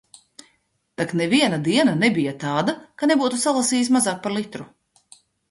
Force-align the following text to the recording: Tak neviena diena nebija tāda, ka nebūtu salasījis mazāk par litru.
Tak 1.01 1.11
neviena 1.19 1.59
diena 1.67 1.93
nebija 2.05 2.33
tāda, 2.45 2.75
ka 3.03 3.11
nebūtu 3.13 3.41
salasījis 3.45 3.93
mazāk 3.99 4.27
par 4.27 4.37
litru. 4.41 4.69